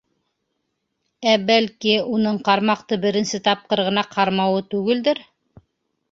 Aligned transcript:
Ә, 1.33 1.33
бәлки, 1.49 1.91
уның 2.15 2.39
ҡармаҡты 2.47 2.97
беренсе 3.03 3.41
тапҡыр 3.49 3.83
ғына 3.89 4.05
ҡармауы 4.15 4.63
түгелдер. 4.73 5.21